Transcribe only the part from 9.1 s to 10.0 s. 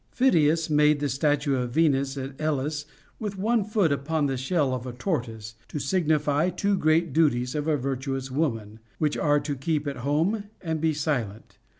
are to keep at